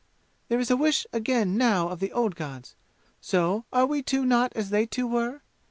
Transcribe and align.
There 0.47 0.59
is 0.59 0.71
a 0.71 0.75
wish 0.75 1.05
again 1.13 1.57
now 1.57 1.89
of 1.89 1.99
the 1.99 2.11
old 2.11 2.33
gods. 2.35 2.73
So, 3.21 3.65
are 3.71 3.85
we 3.85 4.01
two 4.01 4.25
not 4.25 4.51
as 4.55 4.71
they 4.71 4.87
two 4.87 5.05
were? 5.05 5.43